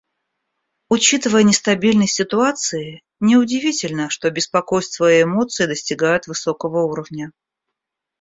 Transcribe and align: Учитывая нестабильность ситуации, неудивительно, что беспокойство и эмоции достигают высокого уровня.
Учитывая 0.89 1.43
нестабильность 1.43 2.15
ситуации, 2.15 3.03
неудивительно, 3.19 4.09
что 4.09 4.31
беспокойство 4.31 5.13
и 5.13 5.21
эмоции 5.21 5.67
достигают 5.67 6.25
высокого 6.25 6.81
уровня. 6.87 7.31